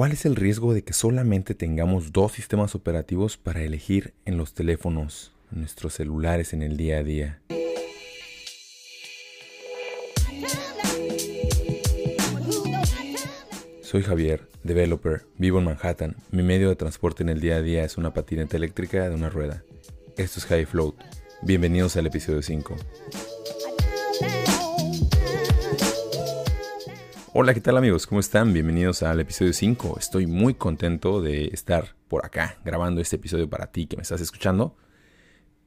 [0.00, 4.54] ¿Cuál es el riesgo de que solamente tengamos dos sistemas operativos para elegir en los
[4.54, 7.42] teléfonos, nuestros celulares en el día a día?
[13.82, 16.16] Soy Javier, developer, vivo en Manhattan.
[16.30, 19.28] Mi medio de transporte en el día a día es una patineta eléctrica de una
[19.28, 19.64] rueda.
[20.16, 20.94] Esto es High Float.
[21.42, 22.74] Bienvenidos al episodio 5.
[27.32, 28.08] Hola, ¿qué tal amigos?
[28.08, 28.52] ¿Cómo están?
[28.52, 29.98] Bienvenidos al episodio 5.
[30.00, 34.20] Estoy muy contento de estar por acá grabando este episodio para ti que me estás
[34.20, 34.76] escuchando.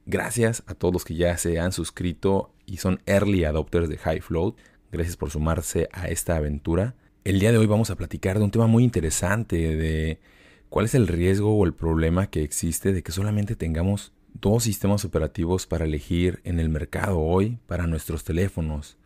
[0.04, 4.20] Gracias a todos los que ya se han suscrito y son early adopters de High
[4.20, 4.58] Float.
[4.92, 6.96] Gracias por sumarse a esta aventura.
[7.24, 10.20] El día de hoy vamos a platicar de un tema muy interesante de
[10.68, 15.06] cuál es el riesgo o el problema que existe de que solamente tengamos dos sistemas
[15.06, 18.98] operativos para elegir en el mercado hoy para nuestros teléfonos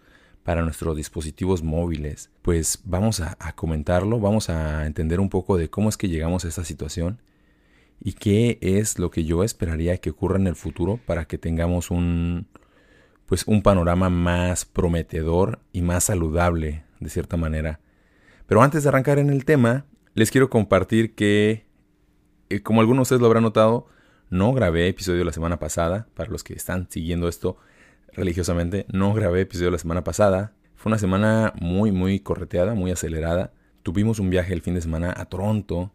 [0.49, 2.31] para nuestros dispositivos móviles.
[2.41, 6.49] Pues vamos a, comentarlo, vamos a entender un poco de cómo es que llegamos a
[6.49, 7.21] esta situación
[8.01, 11.91] y qué es lo que yo esperaría que ocurra en el futuro para que tengamos
[11.91, 12.47] un
[13.27, 17.81] pues un panorama más prometedor y más saludable de cierta manera.
[18.47, 21.67] Pero antes de arrancar en el tema, les quiero compartir que
[22.49, 23.89] eh, como algunos de ustedes lo habrán notado,
[24.31, 27.59] no grabé episodio la semana pasada, para los que están siguiendo esto,
[28.13, 28.87] religiosamente.
[28.93, 30.53] No grabé episodio la semana pasada.
[30.75, 33.53] Fue una semana muy, muy correteada, muy acelerada.
[33.83, 35.93] Tuvimos un viaje el fin de semana a Toronto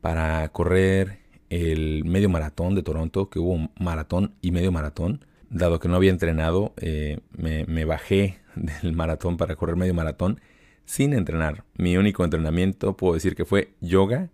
[0.00, 5.24] para correr el medio maratón de Toronto, que hubo un maratón y medio maratón.
[5.48, 10.40] Dado que no había entrenado, eh, me, me bajé del maratón para correr medio maratón
[10.84, 11.64] sin entrenar.
[11.76, 14.30] Mi único entrenamiento puedo decir que fue yoga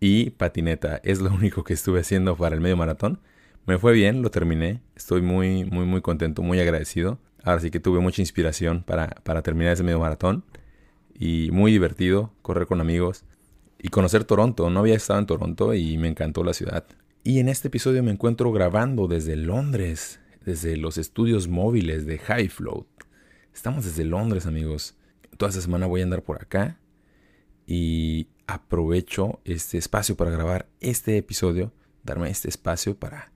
[0.00, 1.00] y patineta.
[1.04, 3.20] Es lo único que estuve haciendo para el medio maratón.
[3.64, 4.82] Me fue bien, lo terminé.
[4.96, 7.20] Estoy muy, muy, muy contento, muy agradecido.
[7.44, 10.44] Ahora sí que tuve mucha inspiración para, para terminar ese medio maratón.
[11.14, 13.24] Y muy divertido correr con amigos
[13.78, 14.68] y conocer Toronto.
[14.68, 16.86] No había estado en Toronto y me encantó la ciudad.
[17.22, 22.48] Y en este episodio me encuentro grabando desde Londres, desde los estudios móviles de High
[22.48, 22.86] Float.
[23.54, 24.96] Estamos desde Londres, amigos.
[25.36, 26.80] Toda esta semana voy a andar por acá
[27.64, 31.72] y aprovecho este espacio para grabar este episodio,
[32.02, 33.31] darme este espacio para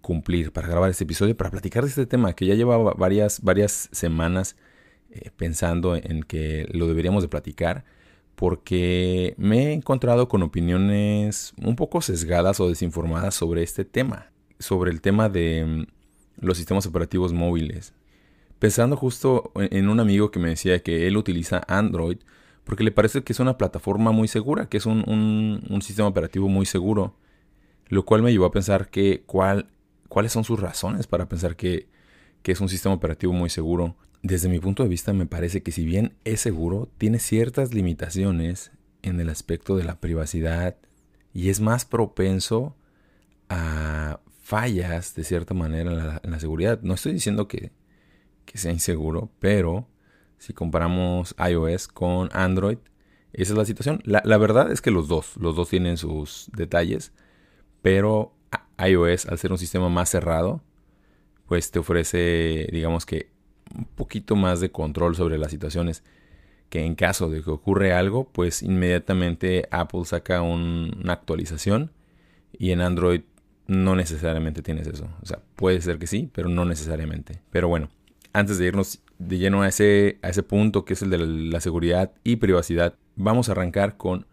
[0.00, 3.88] cumplir para grabar este episodio, para platicar de este tema que ya llevaba varias, varias
[3.92, 4.56] semanas
[5.10, 7.84] eh, pensando en que lo deberíamos de platicar,
[8.34, 14.90] porque me he encontrado con opiniones un poco sesgadas o desinformadas sobre este tema, sobre
[14.90, 17.92] el tema de mm, los sistemas operativos móviles.
[18.58, 22.18] Pensando justo en un amigo que me decía que él utiliza Android
[22.64, 26.08] porque le parece que es una plataforma muy segura, que es un, un, un sistema
[26.08, 27.14] operativo muy seguro,
[27.88, 29.66] lo cual me llevó a pensar que cuál
[30.10, 31.88] cuáles son sus razones para pensar que,
[32.44, 33.96] es un sistema operativo muy seguro.
[34.22, 38.72] Desde mi punto de vista me parece que si bien es seguro, tiene ciertas limitaciones
[39.02, 40.76] en el aspecto de la privacidad
[41.32, 42.76] y es más propenso
[43.48, 46.80] a fallas de cierta manera en la, seguridad.
[46.82, 47.70] No estoy diciendo que,
[48.52, 49.86] sea inseguro, pero
[50.38, 52.78] si comparamos iOS con Android,
[53.32, 54.00] esa es la situación.
[54.04, 57.12] La, la, verdad es que los dos, los dos tienen sus detalles,
[57.80, 58.34] pero
[58.78, 60.62] iOS, al ser un sistema más cerrado,
[61.46, 63.28] pues te ofrece, digamos que,
[63.76, 66.02] un poquito más de control sobre las situaciones.
[66.68, 71.90] Que en caso de que ocurre algo, pues inmediatamente Apple saca una actualización
[72.56, 73.22] y en Android
[73.66, 75.08] no necesariamente tienes eso.
[75.22, 77.40] O sea, puede ser que sí, pero no necesariamente.
[77.50, 77.88] Pero bueno,
[78.32, 81.60] antes de irnos de lleno a ese, a ese punto que es el de la
[81.60, 84.26] seguridad y privacidad, vamos a arrancar con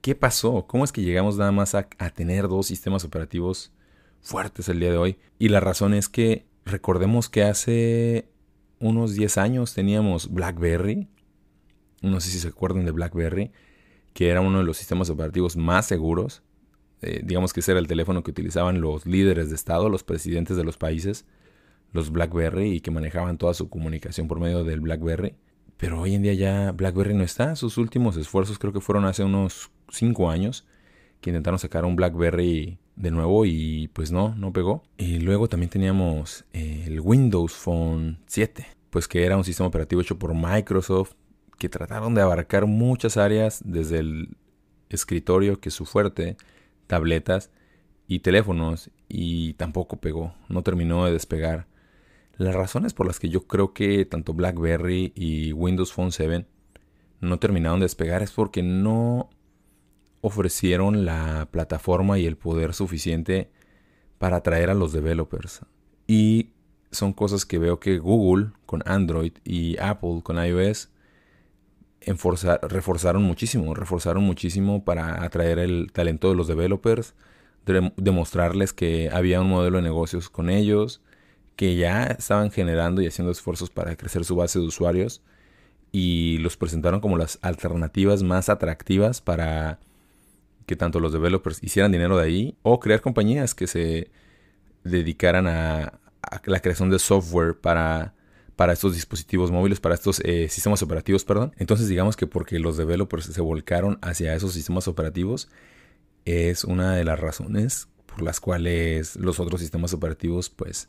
[0.00, 3.72] qué pasó, cómo es que llegamos nada más a, tener dos sistemas operativos
[4.20, 5.18] fuertes el día de hoy.
[5.38, 8.28] Y la razón es que recordemos que hace
[8.80, 11.08] unos 10 años teníamos BlackBerry.
[12.02, 13.52] No sé si se acuerdan de BlackBerry,
[14.12, 16.42] que era uno de los sistemas operativos más seguros.
[17.02, 20.56] Eh, digamos que ese era el teléfono que utilizaban los líderes de Estado, los presidentes
[20.56, 21.26] de los países,
[21.92, 25.34] los BlackBerry, y que manejaban toda su comunicación por medio del BlackBerry.
[25.76, 27.54] Pero hoy en día ya BlackBerry no está.
[27.54, 30.66] Sus últimos esfuerzos creo que fueron hace unos 5 años
[31.20, 34.82] que intentaron sacar un BlackBerry de nuevo y pues no, no pegó.
[34.96, 40.00] Y luego también teníamos eh, el Windows Phone 7, pues que era un sistema operativo
[40.00, 41.12] hecho por Microsoft
[41.58, 44.36] que trataron de abarcar muchas áreas desde el
[44.88, 46.36] escritorio, que es su fuerte,
[46.86, 47.50] tabletas
[48.06, 51.66] y teléfonos y tampoco pegó, no terminó de despegar.
[52.36, 56.46] Las razones por las que yo creo que tanto BlackBerry y Windows Phone 7
[57.20, 59.28] no terminaron de despegar es porque no
[60.20, 63.50] ofrecieron la plataforma y el poder suficiente
[64.18, 65.60] para atraer a los developers.
[66.06, 66.50] Y
[66.90, 70.90] son cosas que veo que Google con Android y Apple con iOS
[72.62, 77.14] reforzaron muchísimo, reforzaron muchísimo para atraer el talento de los developers,
[77.96, 81.02] demostrarles que había un modelo de negocios con ellos,
[81.56, 85.22] que ya estaban generando y haciendo esfuerzos para crecer su base de usuarios
[85.92, 89.80] y los presentaron como las alternativas más atractivas para
[90.68, 94.12] que tanto los developers hicieran dinero de ahí o crear compañías que se
[94.84, 95.98] dedicaran a,
[96.44, 98.14] la creación de software para,
[98.54, 101.54] para estos dispositivos móviles, para estos eh, sistemas operativos, perdón.
[101.56, 105.48] Entonces digamos que porque los developers se volcaron hacia esos sistemas operativos
[106.24, 110.86] es una de las razones por las cuales los otros sistemas operativos pues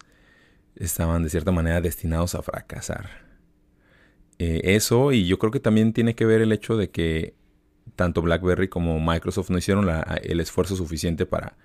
[0.75, 3.09] estaban de cierta manera destinados a fracasar.
[4.39, 7.38] Eh, eso y yo creo que también tiene que ver el hecho de que
[7.95, 9.87] tanto BlackBerry como Microsoft no hicieron
[10.23, 11.55] el esfuerzo suficiente para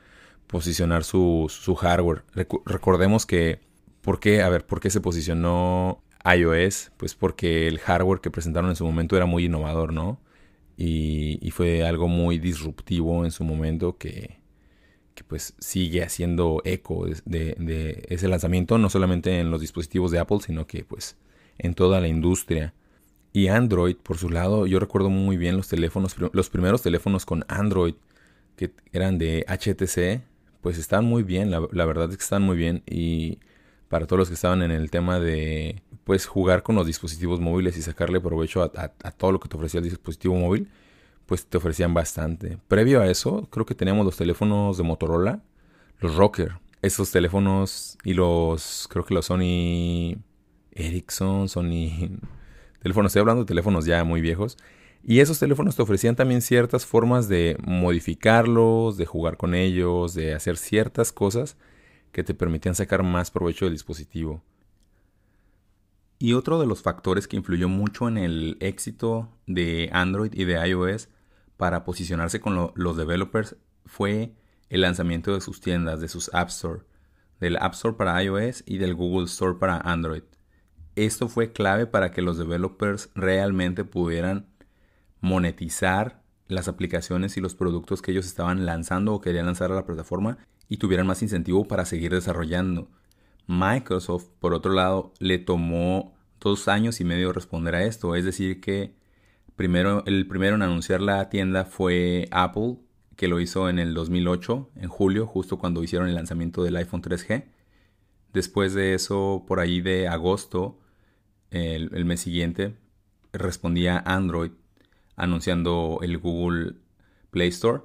[0.46, 1.48] posicionar su,
[1.78, 2.22] hardware.
[2.64, 3.60] recordemos que,
[4.00, 4.42] ¿por qué?
[4.42, 6.92] A ver, ¿por qué se posicionó iOS?
[6.96, 10.20] Pues porque el hardware que presentaron en su momento era muy innovador, ¿no?
[10.76, 14.38] Y, fue algo muy disruptivo en su momento que,
[15.28, 20.38] pues sigue haciendo eco de, de, ese lanzamiento, no solamente en los dispositivos de Apple,
[20.40, 21.16] sino que pues
[21.58, 22.74] en toda la industria.
[23.36, 27.44] Y Android, por su lado, yo recuerdo muy bien los teléfonos, los primeros teléfonos con
[27.48, 27.96] Android
[28.54, 30.22] que eran de HTC,
[30.60, 33.40] pues están muy bien, la, verdad es que están muy bien y
[33.88, 37.76] para todos los que estaban en el tema de pues jugar con los dispositivos móviles
[37.76, 38.70] y sacarle provecho a,
[39.02, 40.68] a, todo lo que te ofrecía el dispositivo móvil,
[41.26, 42.58] pues te ofrecían bastante.
[42.68, 45.42] Previo a eso, creo que teníamos los teléfonos de Motorola,
[45.98, 46.52] los Rocker.
[46.82, 50.18] Esos teléfonos y los, creo que los Sony
[50.70, 52.20] Ericsson, Sony
[52.84, 54.58] teléfonos, estoy hablando de teléfonos ya muy viejos.
[55.02, 60.34] Y esos teléfonos te ofrecían también ciertas formas de modificarlos, de jugar con ellos, de
[60.34, 61.56] hacer ciertas cosas
[62.12, 64.42] que te permitían sacar más provecho del dispositivo.
[66.18, 70.68] Y otro de los factores que influyó mucho en el éxito de Android y de
[70.68, 71.08] iOS
[71.56, 74.34] para posicionarse con los developers fue
[74.68, 76.82] el lanzamiento de sus tiendas, de sus App Store,
[77.40, 80.24] del App Store para iOS y del Google Store para Android.
[80.96, 84.46] Esto fue clave para que los developers realmente pudieran
[85.20, 89.86] monetizar las aplicaciones y los productos que ellos estaban lanzando o querían lanzar a la
[89.86, 90.38] plataforma
[90.68, 92.88] y tuvieran más incentivo para seguir desarrollando.
[93.46, 98.14] Microsoft, por otro lado, le tomó dos años y medio responder a esto.
[98.14, 98.94] Es decir, que
[99.56, 102.78] primero, el primero en anunciar la tienda fue Apple,
[103.16, 107.02] que lo hizo en el 2008, en julio, justo cuando hicieron el lanzamiento del iPhone
[107.02, 107.44] 3G.
[108.32, 110.78] Después de eso, por ahí de agosto,
[111.50, 112.74] el, mes siguiente
[113.32, 114.50] respondía Android
[115.16, 116.74] anunciando el Google
[117.30, 117.82] Play Store.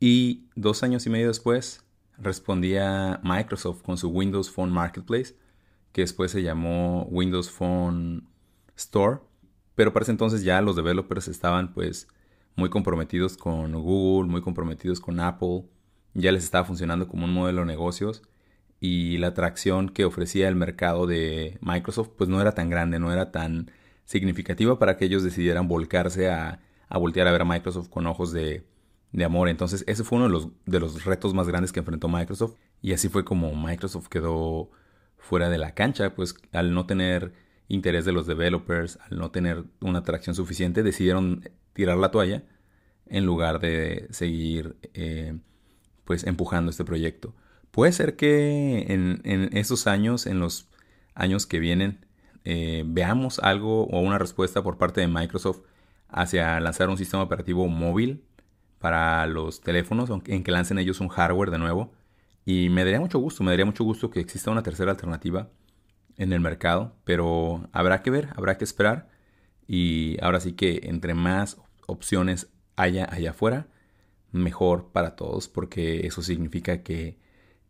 [0.00, 1.84] Y dos años y medio después
[2.18, 5.36] respondía Microsoft con su Windows Phone Marketplace,
[5.92, 8.28] que después se llamó Windows Phone
[8.76, 9.20] Store.
[9.74, 12.08] Pero para ese entonces ya los developers estaban pues
[12.56, 15.64] muy comprometidos con Google, muy comprometidos con Apple.
[16.14, 18.22] Ya les estaba funcionando como un modelo de negocios
[18.86, 23.12] y la atracción que ofrecía el mercado de Microsoft pues no era tan grande, no
[23.12, 23.70] era tan
[24.04, 26.60] significativa para que ellos decidieran volcarse a,
[26.90, 28.64] voltear a ver a Microsoft con ojos de,
[29.24, 29.48] amor.
[29.48, 32.92] Entonces ese fue uno de los, de los retos más grandes que enfrentó Microsoft y
[32.92, 34.70] así fue como Microsoft quedó
[35.18, 37.32] fuera de la cancha, pues al no tener
[37.66, 42.44] interés de los developers, al no tener una atracción suficiente, decidieron tirar la toalla
[43.06, 45.36] en lugar de seguir eh,
[46.04, 47.34] pues empujando este proyecto.
[47.76, 50.70] Puede ser que en, estos años, en los
[51.14, 52.06] años que vienen,
[52.46, 55.60] eh, veamos algo o una respuesta por parte de Microsoft
[56.08, 58.24] hacia lanzar un sistema operativo móvil
[58.78, 61.92] para los teléfonos, en que lancen ellos un hardware de nuevo.
[62.46, 65.50] Y me daría mucho gusto, me daría mucho gusto que exista una tercera alternativa
[66.16, 69.10] en el mercado, pero habrá que ver, habrá que esperar.
[69.66, 73.66] Y ahora sí que entre más opciones haya allá afuera,
[74.32, 77.25] mejor para todos, porque eso significa que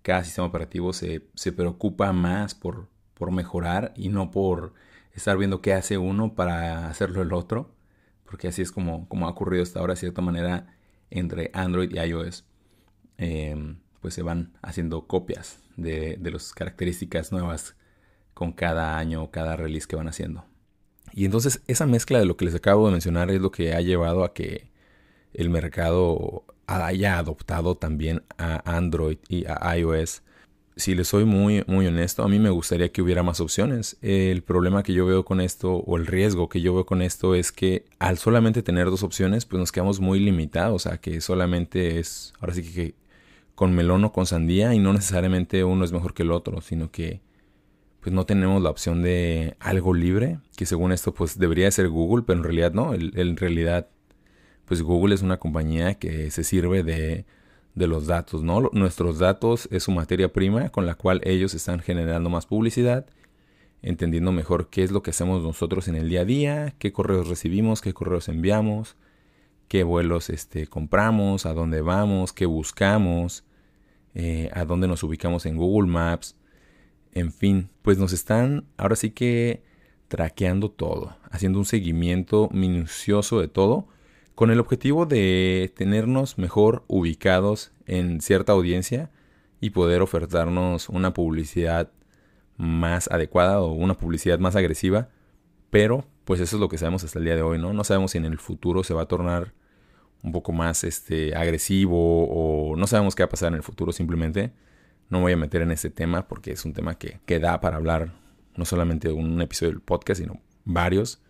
[0.07, 1.21] cada sistema operativo se,
[1.57, 4.73] preocupa más por, por mejorar y no por
[5.13, 7.75] estar viendo qué hace uno para hacerlo el otro,
[8.25, 10.77] porque así es como, como ha ocurrido hasta ahora de cierta manera
[11.11, 12.45] entre Android y iOS.
[13.19, 17.75] Em, pues se van haciendo copias de, de las características nuevas
[18.33, 20.45] con cada año, cada release que van haciendo.
[21.15, 23.81] Y entonces esa mezcla de lo que les acabo de mencionar es lo que ha
[23.81, 24.71] llevado a que
[25.35, 30.23] el mercado haya adoptado también a Android y a iOS.
[30.77, 33.97] Si les soy muy, muy honesto, a mí me gustaría que hubiera más opciones.
[34.03, 37.35] El problema que yo veo con esto, o el riesgo que yo veo con esto,
[37.35, 41.99] es que al solamente tener dos opciones, pues nos quedamos muy limitados a que solamente
[41.99, 42.95] es, ahora sí que
[43.55, 46.91] con melón o con sandía, y no necesariamente uno es mejor que el otro, sino
[46.91, 47.23] que
[48.01, 52.25] pues no tenemos la opción de algo libre, que según esto pues debería ser Google,
[52.27, 53.89] pero en realidad no, en realidad
[54.67, 57.25] pues Google es una compañía que se sirve de,
[57.75, 58.71] de los datos, ¿no?
[58.73, 63.07] Nuestros datos es su materia prima con la cual ellos están generando más publicidad,
[63.83, 67.29] entendiendo mejor qué es lo que hacemos nosotros en el día a día, qué correos
[67.29, 68.97] recibimos, qué correos enviamos,
[69.69, 73.45] qué vuelos este, compramos, a dónde vamos, qué buscamos,
[74.15, 76.37] eh, a dónde nos ubicamos en Google Maps,
[77.13, 79.63] en fin, pues nos están ahora sí que
[80.09, 83.89] traqueando todo, haciendo un seguimiento minucioso de todo,
[84.37, 89.11] con el objetivo de tenernos mejor ubicados en cierta audiencia
[89.61, 91.91] y poder ofertarnos una publicidad
[92.59, 95.09] más adecuada o una publicidad más agresiva,
[95.71, 97.73] pero pues eso es lo que sabemos hasta el día de hoy, ¿no?
[97.73, 99.55] No sabemos si en el futuro se va a tornar
[100.23, 103.91] un poco más este, agresivo o no sabemos qué va a pasar en el futuro
[103.91, 104.53] simplemente.
[105.09, 107.79] No voy a meter en ese tema porque es un tema que, que da para
[107.79, 108.13] hablar
[108.55, 111.23] no solamente un episodio del podcast, sino varios.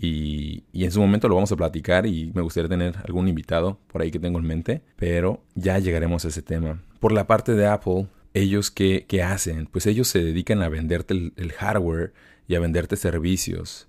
[0.00, 4.00] Y, en su momento lo vamos a platicar y me gustaría tener algún invitado por
[4.00, 6.82] ahí que tengo en mente, pero ya llegaremos a ese tema.
[7.00, 9.66] Por la parte de Apple, ellos qué, hacen?
[9.66, 12.12] Pues ellos se dedican a venderte el, el hardware
[12.46, 13.88] y a venderte servicios.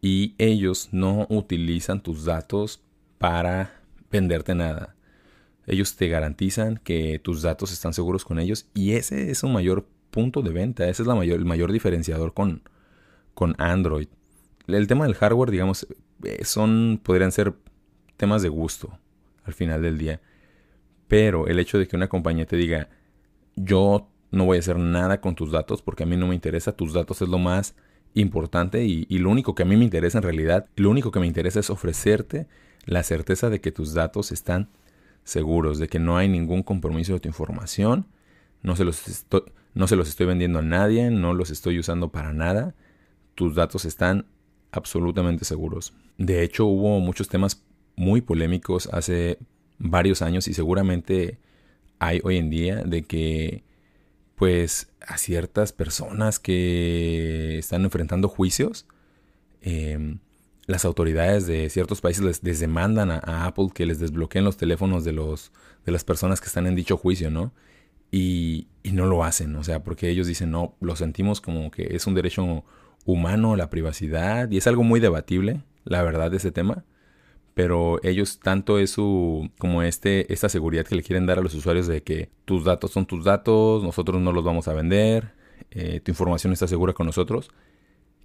[0.00, 2.82] Y ellos no utilizan tus datos
[3.18, 3.80] para
[4.10, 4.96] venderte nada.
[5.66, 9.86] Ellos te garantizan que tus datos están seguros con ellos y ese es un mayor
[10.10, 12.62] punto de venta, ese es la mayor, el mayor diferenciador con,
[13.34, 14.08] con Android.
[14.76, 15.86] El tema del hardware, digamos,
[16.24, 17.54] eh, son, podrían ser
[18.16, 18.98] temas de gusto
[19.44, 20.20] al final del día.
[21.08, 22.88] Pero el hecho de que una compañía te diga,
[23.56, 26.72] yo no voy a hacer nada con tus datos porque a mí no me interesa,
[26.72, 27.74] tus datos es lo más
[28.14, 31.20] importante y, y, lo único que a mí me interesa en realidad, lo único que
[31.20, 32.46] me interesa es ofrecerte
[32.84, 34.68] la certeza de que tus datos están
[35.24, 38.06] seguros, de que no hay ningún compromiso de tu información,
[38.62, 39.42] no se los estoy,
[39.74, 42.74] no se los estoy vendiendo a nadie, no los estoy usando para nada,
[43.34, 44.26] tus datos están
[44.72, 45.94] absolutamente seguros.
[46.16, 47.62] De hecho, hubo muchos temas
[47.96, 49.38] muy polémicos hace
[49.78, 51.38] varios años y seguramente
[51.98, 53.64] hay hoy en día de que
[54.34, 58.86] pues a ciertas personas que están enfrentando juicios,
[59.62, 60.16] eh,
[60.66, 65.12] las autoridades de ciertos países les, demandan a, Apple que les desbloqueen los teléfonos de,
[65.12, 65.50] los,
[65.84, 67.52] de las personas que están en dicho juicio, ¿no?
[68.10, 71.88] Y, y, no lo hacen, o sea, porque ellos dicen, no, lo sentimos como que
[71.96, 72.64] es un derecho
[73.08, 76.84] humano la privacidad y es algo muy debatible, la verdad, de ese tema.
[77.54, 81.54] Pero ellos tanto es su, como este, esta seguridad que le quieren dar a los
[81.54, 85.32] usuarios de que tus datos son tus datos, nosotros no los vamos a vender,
[85.70, 87.50] eh, tu información está segura con nosotros,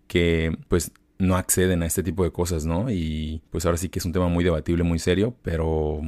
[0.08, 2.92] que pues no acceden a este tipo de cosas, ¿no?
[2.92, 6.02] Y pues ahora sí que es un tema muy debatible, muy serio, pero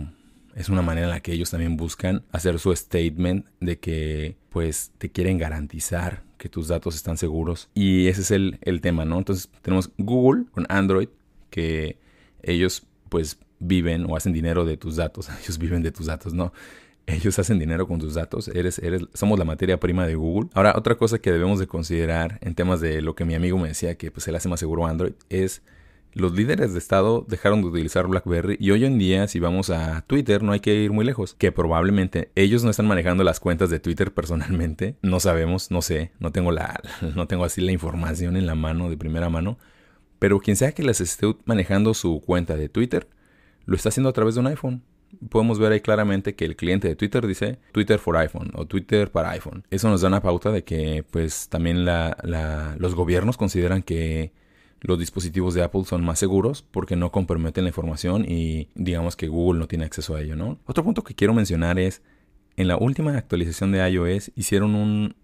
[0.54, 4.92] es una manera en la que ellos también buscan hacer su statement de que pues
[4.98, 7.70] te quieren garantizar que tus datos están seguros.
[7.74, 9.18] Y ese es el, el tema, ¿no?
[9.18, 11.10] Entonces tenemos Google con Android,
[11.50, 11.98] que
[12.44, 15.30] ellos pues viven o hacen dinero de tus datos.
[15.44, 16.52] Ellos viven de tus datos, ¿no?
[17.08, 20.50] ellos hacen dinero con tus datos, eres, eres, somos la materia prima de Google.
[20.54, 23.68] Ahora, otra cosa que debemos de considerar en temas de lo que mi amigo me
[23.68, 25.62] decía que pues él hace más seguro Android es
[26.16, 30.02] los líderes de estado dejaron de utilizar BlackBerry y hoy en día si vamos a
[30.08, 33.70] Twitter no hay que ir muy lejos, que probablemente ellos no están manejando las cuentas
[33.70, 36.82] de Twitter personalmente, no sabemos, no sé, no tengo la
[37.16, 39.60] no tengo así la información en la mano de primera mano,
[40.18, 43.10] pero quien sea que les esté manejando su cuenta de Twitter
[43.66, 44.84] lo está haciendo a través de un iPhone
[45.30, 49.12] podemos ver ahí claramente que el cliente de Twitter dice Twitter for iPhone o Twitter
[49.12, 49.66] para iPhone.
[49.70, 54.34] Eso nos da una pauta de que pues también los gobiernos consideran que
[54.86, 59.28] los dispositivos de Apple son más seguros porque no comprometen la información y digamos que
[59.28, 60.60] Google no tiene acceso a ello, ¿no?
[60.66, 62.02] Otro punto que quiero mencionar es
[62.56, 65.16] en la última actualización de iOS hicieron un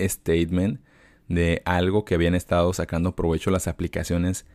[0.00, 0.80] statement
[1.28, 4.46] de algo que habían estado sacando provecho las aplicaciones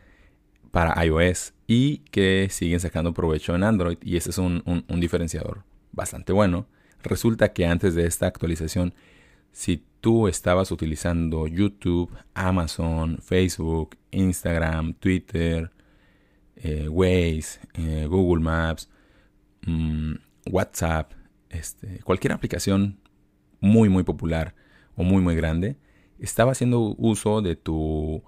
[0.70, 6.32] para iOS y que siguen sacando provecho en Android y ese es un, diferenciador bastante
[6.32, 6.66] bueno.
[7.02, 8.92] Resulta que antes de esta actualización,
[9.52, 15.70] si tú estabas utilizando YouTube, Amazon, Facebook, Instagram, Twitter,
[16.56, 18.90] eh, Waze, eh, Google Maps,
[19.66, 20.14] mm,
[20.50, 21.12] WhatsApp,
[21.50, 22.98] este, cualquier aplicación
[23.60, 24.54] muy muy popular
[24.96, 25.76] o muy muy grande,
[26.18, 28.22] estaba haciendo uso de tu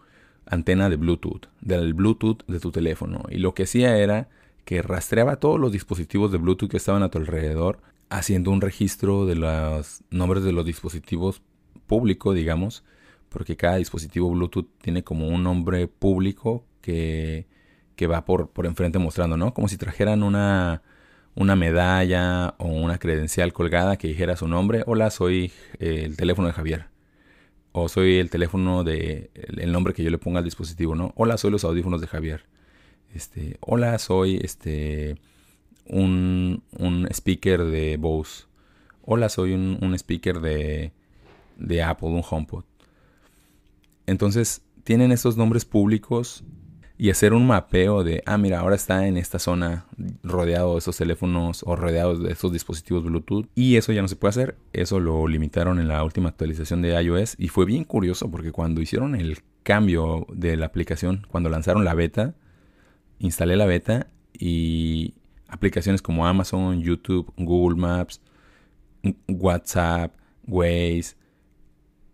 [0.47, 3.25] antena de Bluetooth, del Bluetooth de tu teléfono.
[3.31, 4.29] Y lo que hacía era
[4.65, 9.27] que rastreaba todos los dispositivos de Bluetooth que estaban a tu alrededor, haciendo un registro
[9.27, 11.43] de los nombres de los dispositivos
[11.93, 12.85] público, digamos,
[13.29, 17.47] porque cada dispositivo Bluetooth tiene como un nombre público que,
[17.97, 19.53] que va por, por enfrente mostrando, ¿no?
[19.53, 20.81] Como si trajeran una,
[21.35, 26.49] una medalla o una credencial colgada que dijera su nombre, hola, soy eh, el teléfono
[26.49, 26.87] de Javier
[27.73, 31.13] o soy el teléfono de el nombre que yo le ponga al dispositivo, ¿no?
[31.15, 32.47] Hola, soy los audífonos de Javier.
[33.15, 35.17] Este, hola, soy este
[35.85, 38.45] un, un speaker de Bose.
[39.03, 40.93] Hola, soy un, un speaker de,
[41.57, 42.65] de Apple, un HomePod.
[44.07, 46.45] Entonces, tienen estos nombres públicos
[46.99, 49.87] y hacer un mapeo de, ah, mira, ahora está en esta zona
[50.23, 53.49] rodeado de esos teléfonos o rodeado de estos dispositivos Bluetooth.
[53.55, 54.57] Y eso ya no se puede hacer.
[54.73, 57.35] Eso lo limitaron en la última actualización de iOS.
[57.39, 61.95] Y fue bien curioso porque cuando hicieron el cambio de la aplicación, cuando lanzaron la
[61.95, 62.35] beta,
[63.19, 65.15] instalé la beta y
[65.49, 68.21] aplicaciones como Amazon, YouTube, Google Maps,
[69.27, 70.15] WhatsApp,
[70.47, 71.17] Waze,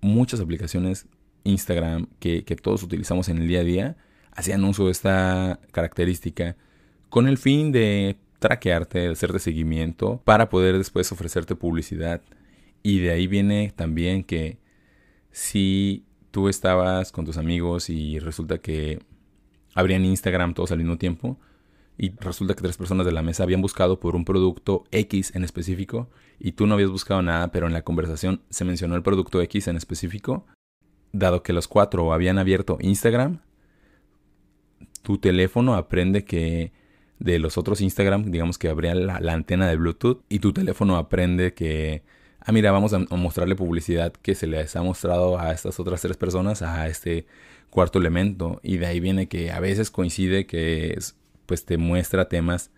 [0.00, 1.07] muchas aplicaciones,
[1.45, 3.97] Instagram, que, que todos utilizamos en el día a día,
[4.33, 6.57] hacían uso de esta característica
[7.09, 12.23] con el fin de traquearte, de hacerte seguimiento para poder después ofrecerte publicidad.
[12.83, 14.59] Y de ahí viene también que
[15.33, 19.00] si tú estabas con tus amigos y resulta que
[19.75, 21.38] abrían Instagram todos al mismo tiempo
[21.99, 25.43] y resulta que tres personas de la mesa habían buscado por un producto X en
[25.43, 29.43] específico y tú no habías buscado nada, pero en la conversación se mencionó el producto
[29.43, 30.47] X en específico,
[31.12, 33.40] dado que los cuatro habían abierto Instagram,
[35.02, 36.73] tu teléfono aprende que
[37.19, 41.52] de los otros Instagram, digamos que abría la, antena de Bluetooth y tu teléfono aprende
[41.52, 42.05] que,
[42.40, 46.17] ah, mira, vamos a, mostrarle publicidad que se les ha mostrado a estas otras tres
[46.17, 47.26] personas, a este
[47.71, 48.61] cuarto elemento.
[48.62, 50.97] Y de ahí viene que a veces coincide que
[51.49, 52.71] pues te muestra temas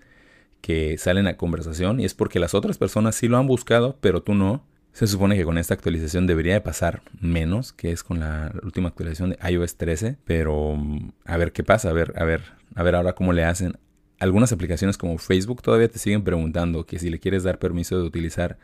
[0.60, 4.22] que salen a conversación y es porque las otras personas sí lo han buscado, pero
[4.22, 4.64] tú no.
[4.92, 8.88] Se supone que con esta actualización debería de pasar menos, que es con la última
[8.88, 12.42] actualización de iOS 13, pero mm, a ver qué pasa, a ver, a ver,
[12.74, 13.76] a ver ahora cómo le hacen.
[14.18, 18.04] Algunas aplicaciones como Facebook todavía te siguen preguntando que si le quieres dar permiso de
[18.04, 18.58] utilizar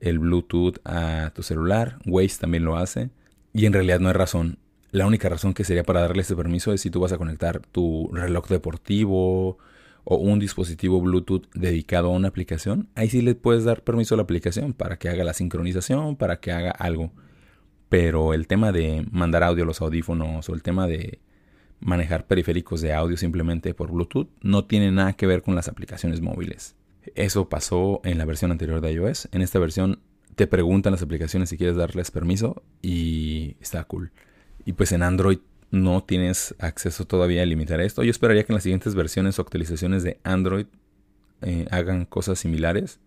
[0.00, 3.10] el Bluetooth a tu celular, Waze también lo hace,
[3.52, 4.58] y en realidad no hay razón.
[4.96, 7.60] La única razón que sería para darle ese permiso es si tú vas a conectar
[7.60, 9.58] tu reloj deportivo,
[10.04, 14.16] o un dispositivo Bluetooth dedicado a una aplicación, ahí sí le puedes dar permiso a
[14.16, 17.12] la aplicación para que haga la sincronización, para que haga algo.
[17.90, 21.20] Pero el tema de mandar audio a los audífonos o el tema de
[21.78, 26.22] manejar periféricos de audio simplemente por Bluetooth no tiene nada que ver con las aplicaciones
[26.22, 26.74] móviles.
[27.14, 29.28] Eso pasó en la versión anterior de iOS.
[29.32, 30.00] En esta versión
[30.36, 34.10] te preguntan las aplicaciones si quieres darles permiso y está cool.
[34.66, 35.38] Y pues en Android
[35.70, 38.02] no tienes acceso todavía a limitar esto.
[38.02, 40.66] Yo esperaría que en las siguientes versiones o actualizaciones de Android
[41.40, 42.98] eh, hagan cosas similares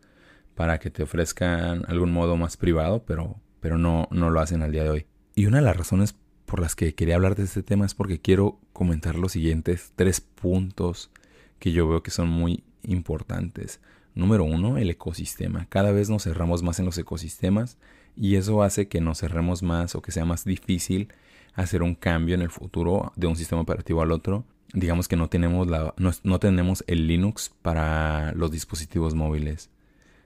[0.56, 4.72] para que te ofrezcan algún modo más privado, pero, pero no, no lo hacen al
[4.72, 5.06] día de hoy.
[5.36, 8.20] Y una de las razones por las que quería hablar de este tema es porque
[8.20, 11.12] quiero comentar los siguientes tres puntos
[11.60, 13.82] que yo veo que son muy importantes.
[14.16, 15.68] Número uno, el ecosistema.
[15.70, 17.78] Cada vez nos cerramos más en los ecosistemas
[18.16, 21.10] y eso hace que nos cerremos más o que sea más difícil
[21.54, 24.46] hacer un cambio en el futuro de un sistema operativo al otro.
[24.74, 29.70] Digamos que no tenemos, no, tenemos el Linux para los dispositivos móviles.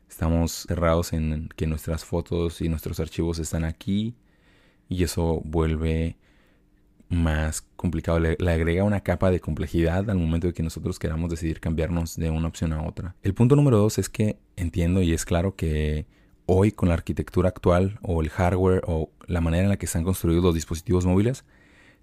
[0.10, 4.16] Estamos cerrados en que nuestras fotos y nuestros archivos están aquí
[4.90, 6.18] y eso vuelve
[7.10, 11.30] más complicado, le, le, agrega una capa de complejidad al momento de que nosotros queramos
[11.30, 13.16] decidir cambiarnos de una opción a otra.
[13.22, 16.08] El punto número dos es que entiendo y es claro que
[16.46, 20.04] hoy con la arquitectura actual o el hardware o la manera en la que están
[20.04, 21.46] construidos los dispositivos móviles,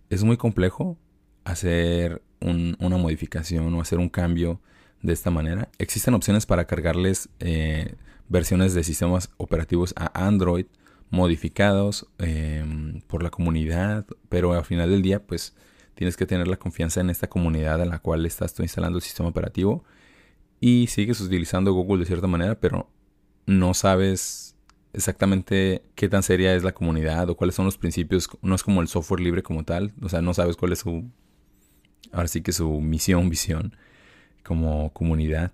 [0.09, 0.99] es muy complejo
[1.45, 4.61] hacer una modificación o hacer un cambio
[5.03, 5.69] de esta manera.
[5.79, 7.95] Existen opciones para cargarles eh,
[8.29, 10.67] versiones de sistemas operativos a Android
[11.11, 15.55] modificados em, por la comunidad, pero al final del día pues
[15.95, 19.29] tienes que tener la confianza en esta comunidad en la cual estás instalando el sistema
[19.29, 19.85] operativo
[20.61, 22.89] y sigues utilizando Google de cierta manera, pero
[23.51, 24.55] no sabes
[24.93, 28.29] exactamente qué tan seria es la comunidad o cuáles son los principios.
[28.43, 29.93] No es como el software libre como tal.
[30.01, 31.11] O sea, no sabes cuál es su.
[32.13, 33.77] Ahora sí que su misión, visión
[34.45, 35.53] como comunidad.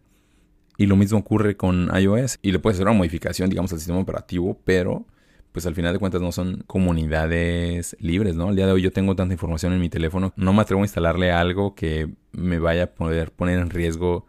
[0.77, 2.39] Y lo mismo ocurre con iOS.
[2.43, 5.07] Y le puedes hacer una modificación, digamos, al sistema operativo, pero
[5.53, 8.51] pues al final de cuentas no son comunidades libres, ¿no?
[8.51, 10.85] El día de hoy yo tengo tanta información en mi teléfono, no me atrevo a
[10.85, 14.27] instalarle algo que me vaya a poder poner en riesgo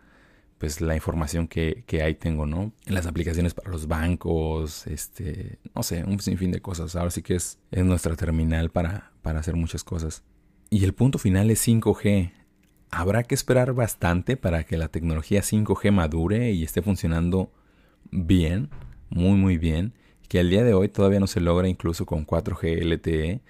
[0.57, 2.71] pues la información que, que ahí tengo, ¿no?
[2.85, 6.95] Las aplicaciones para los bancos, este, no sé, un sinfín de cosas.
[6.95, 10.23] Ahora sí que es, es nuestra terminal para, para hacer muchas cosas.
[10.69, 12.31] Y el punto final es 5G.
[12.89, 17.51] Habrá que esperar bastante para que la tecnología 5G madure y esté funcionando
[18.11, 18.69] bien,
[19.09, 19.93] muy muy bien,
[20.27, 23.41] que al día de hoy todavía no se logra incluso con 4G LTE,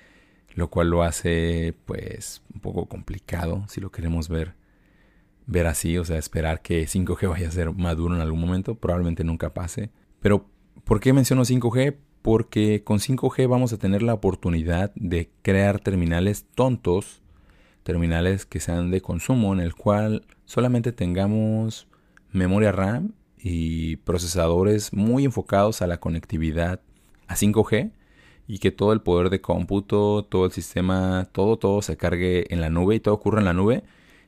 [0.56, 4.57] lo cual lo hace pues un poco complicado si lo queremos ver
[5.48, 9.24] ver así, o sea, esperar que 5G vaya a ser maduro en algún momento, probablemente
[9.24, 9.90] nunca pase.
[10.20, 10.46] Pero,
[10.84, 11.96] ¿por qué menciono 5G?
[12.28, 17.22] porque con 5G vamos a tener la oportunidad de crear terminales tontos,
[17.84, 21.88] terminales que sean de consumo, en el cual solamente tengamos
[22.34, 26.82] memoria RAM y procesadores muy enfocados a la conectividad
[27.28, 27.92] a 5G
[28.46, 32.60] y que todo el poder de cómputo, todo el sistema, todo, todo se cargue en
[32.60, 33.84] la nube y todo ocurra en la nube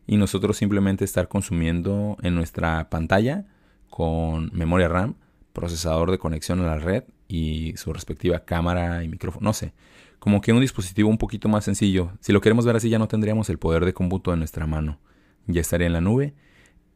[0.10, 3.46] y nosotros simplemente estar consumiendo en nuestra pantalla
[3.92, 5.14] con memoria RAM,
[5.54, 9.72] procesador de conexión a la red y su respectiva cámara y micrófono, no sé,
[10.18, 12.14] como que un dispositivo un poquito más sencillo.
[12.22, 14.98] Si lo queremos ver así ya no tendríamos el poder de cómputo en nuestra mano,
[15.46, 16.34] ya estaría en la nube.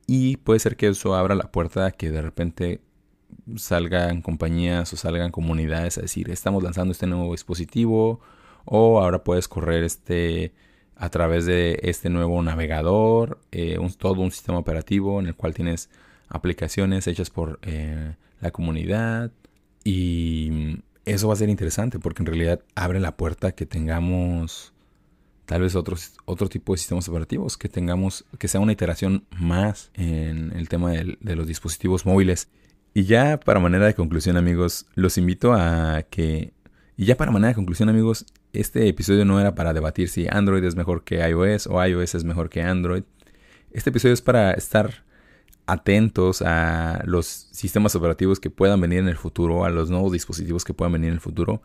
[0.08, 2.82] Y puede ser que eso abra la puerta a que de repente
[3.58, 8.22] salgan compañías o salgan comunidades a decir, estamos lanzando este nuevo dispositivo
[8.66, 10.56] o ahora puedes correr este
[11.04, 15.90] a través de este nuevo navegador, eh, todo un sistema operativo en el cual tienes
[16.30, 19.30] aplicaciones hechas por eh, la comunidad
[19.84, 24.72] y eso va a ser interesante porque en realidad abre la puerta que tengamos
[25.46, 30.54] tal vez otro tipo de sistemas operativos, que tengamos, que sea una iteración más en
[30.56, 32.48] el tema de, de los dispositivos móviles.
[32.94, 36.54] Y ya para manera de conclusión amigos, los invito a que
[36.96, 40.64] y ya para manera de conclusión amigos, este episodio no era para debatir si Android
[40.64, 43.04] es mejor que iOS o iOS es mejor que Android.
[43.72, 45.04] Este episodio es para estar
[45.66, 50.64] atentos a los sistemas operativos que puedan venir en el futuro, a los nuevos dispositivos
[50.64, 51.64] que puedan venir en el futuro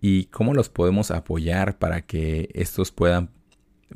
[0.00, 3.30] y cómo los podemos apoyar para que estos puedan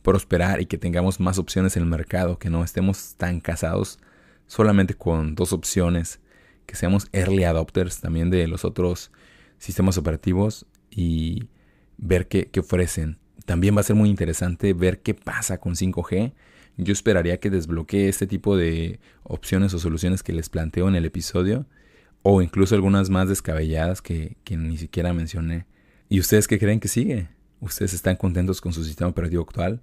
[0.03, 3.99] prosperar y que tengamos más opciones en el mercado, que no estemos tan casados
[4.47, 6.21] solamente con dos opciones,
[6.67, 9.11] que seamos early adopters también de los otros
[9.59, 11.49] sistemas operativos y
[11.99, 13.19] ver qué, ofrecen.
[13.45, 16.33] También va a ser muy interesante ver qué pasa con 5G.
[16.77, 21.05] Yo esperaría que desbloquee este tipo de opciones o soluciones que les planteo en el
[21.05, 21.67] episodio.
[22.23, 25.67] O incluso algunas más descabelladas que, que ni siquiera mencioné.
[26.09, 27.29] ¿Y ustedes qué creen que sigue?
[27.61, 29.81] ¿Ustedes están contentos con su sistema operativo actual?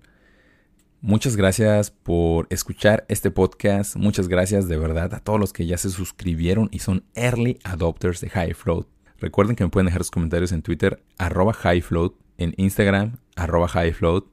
[1.06, 3.98] Muchas gracias por escuchar este podcast.
[3.98, 8.22] Muchas gracias de verdad a todos los que ya se suscribieron y son early adopters
[8.22, 8.93] de High Float.
[9.24, 14.26] Recuerden que me pueden dejar sus comentarios en Twitter, arroba highfloat, en Instagram, arroba highfloat,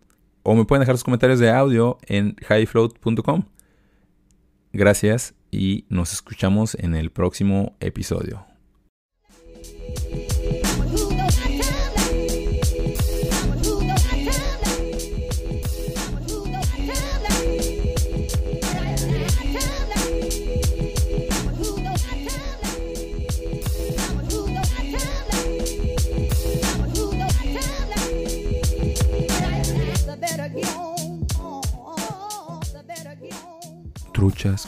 [0.43, 3.45] o me pueden dejar sus comentarios de audio en highfloat.com.
[4.73, 8.45] Gracias y nos escuchamos en el próximo episodio.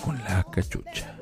[0.04, 1.16] Con la cachucha.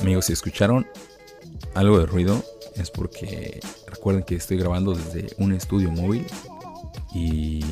[0.00, 0.86] Amigos, si escucharon
[1.74, 2.44] algo de ruido
[2.76, 6.24] es porque recuerden que estoy grabando desde un estudio móvil
[7.12, 7.64] y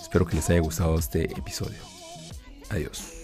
[0.00, 1.78] espero que les haya gustado este episodio.
[2.70, 3.21] Adiós.